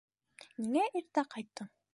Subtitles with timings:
[0.63, 1.75] Ниңә иртә ҡайттың?